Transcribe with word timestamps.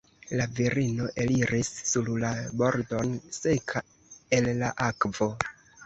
La 0.39 0.45
virino 0.59 1.05
eliris 1.23 1.69
sur 1.91 2.09
la 2.25 2.33
bordon 2.63 3.15
seka 3.41 3.87
el 4.39 4.53
la 4.65 4.77
akvo. 4.93 5.35